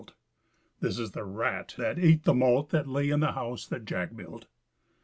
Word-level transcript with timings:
This 0.79 0.97
is 0.97 1.11
the 1.11 1.23
Rat, 1.23 1.75
That 1.77 1.99
ate 1.99 2.23
the 2.23 2.33
Malt, 2.33 2.71
That 2.71 2.87
lay 2.87 3.11
in 3.11 3.19
the 3.19 3.33
House 3.33 3.67
that 3.67 3.85
Jack 3.85 4.15
built. 4.15 4.47